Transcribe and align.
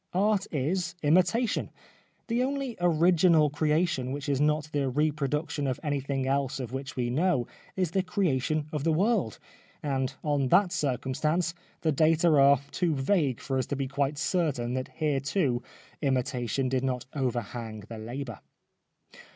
Art 0.15 0.47
is 0.49 0.95
imitation. 1.03 1.69
The 2.25 2.41
only 2.41 2.75
original 2.81 3.51
creation 3.51 4.11
which 4.11 4.27
is 4.29 4.41
not 4.41 4.67
the 4.71 4.89
reproduction 4.89 5.67
of 5.67 5.79
anything 5.83 6.25
else 6.25 6.59
of 6.59 6.73
which 6.73 6.95
we 6.95 7.11
know 7.11 7.45
is 7.75 7.91
the 7.91 8.01
creation 8.01 8.65
of 8.71 8.83
the 8.83 8.91
world, 8.91 9.37
and 9.83 10.11
on 10.23 10.47
that 10.47 10.71
circumstance 10.71 11.53
the 11.81 11.91
data 11.91 12.29
are 12.33 12.59
too 12.71 12.95
vague 12.95 13.39
for 13.39 13.59
us 13.59 13.67
to 13.67 13.75
be 13.75 13.87
quite 13.87 14.17
certain 14.17 14.73
that 14.73 14.87
here 14.87 15.19
too 15.19 15.61
imitation 16.01 16.67
did 16.67 16.83
not 16.83 17.05
overhang 17.13 17.81
the 17.81 17.99
labour. 17.99 18.39